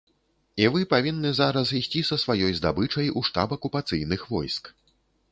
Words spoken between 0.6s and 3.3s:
І вы павінны зараз ісці са сваёй здабычай у